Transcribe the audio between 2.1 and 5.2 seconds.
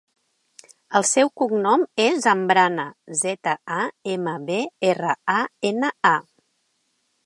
Zambrana: zeta, a, ema, be, erra,